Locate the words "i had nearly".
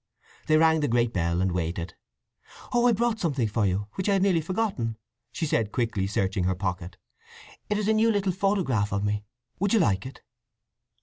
4.09-4.41